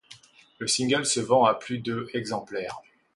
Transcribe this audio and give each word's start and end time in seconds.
Le 0.57 0.65
single 0.67 1.05
se 1.05 1.19
vend 1.19 1.43
à 1.45 1.53
plus 1.53 1.77
de 1.77 2.09
exemplaires. 2.15 2.79